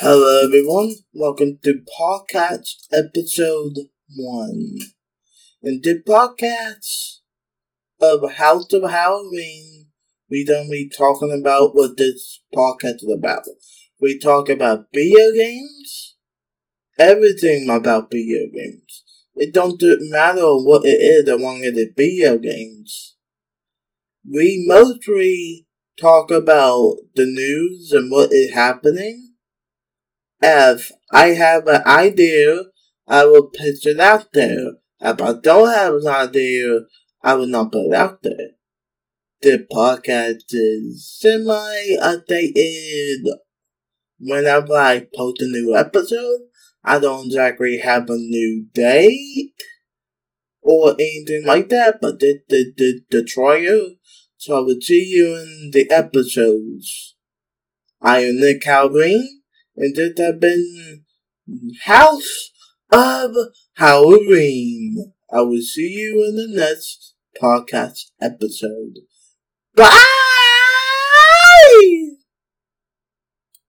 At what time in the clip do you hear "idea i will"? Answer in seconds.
31.86-33.48, 36.08-37.46